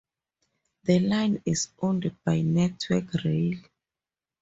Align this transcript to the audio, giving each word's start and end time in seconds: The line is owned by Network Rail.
The 0.85 0.97
line 0.99 1.43
is 1.45 1.67
owned 1.83 2.17
by 2.25 2.41
Network 2.41 3.13
Rail. 3.23 3.59